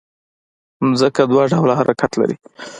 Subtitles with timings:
[0.99, 2.35] ځمکه دوه ډوله حرکت لري